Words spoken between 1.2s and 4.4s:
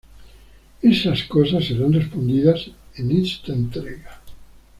cosas serán respondidas en esta entrega.